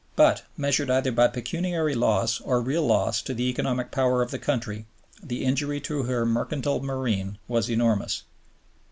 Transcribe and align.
But, 0.15 0.41
measured 0.57 0.89
either 0.89 1.11
by 1.11 1.27
pecuniary 1.27 1.93
loss 1.93 2.41
or 2.41 2.59
real 2.59 2.83
loss 2.87 3.21
to 3.21 3.35
the 3.35 3.43
economic 3.47 3.91
power 3.91 4.23
of 4.23 4.31
the 4.31 4.39
country, 4.39 4.87
the 5.21 5.45
injury 5.45 5.79
to 5.81 6.01
her 6.01 6.25
mercantile 6.25 6.79
marine 6.81 7.37
was 7.47 7.69
enormous. 7.69 8.23